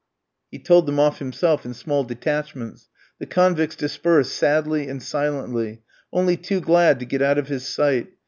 He 0.49 0.57
told 0.57 0.87
them 0.87 0.99
off 0.99 1.19
himself 1.19 1.63
in 1.63 1.75
small 1.75 2.03
detachments. 2.03 2.89
The 3.19 3.27
convicts 3.27 3.75
dispersed 3.75 4.33
sadly 4.35 4.87
and 4.89 4.99
silently, 5.03 5.83
only 6.11 6.37
too 6.37 6.59
glad 6.59 6.97
to 7.01 7.05
get 7.05 7.21
out 7.21 7.37
of 7.37 7.49
his 7.49 7.67
sight. 7.67 8.07